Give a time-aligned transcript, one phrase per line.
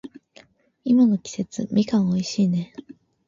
[0.83, 2.73] 今の季節、みかん美味しいね。